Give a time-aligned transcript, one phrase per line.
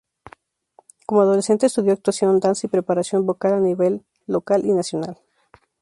[1.05, 5.19] Como adolescente, estudió actuación, danza y preparación vocal, a nivel local y nacional.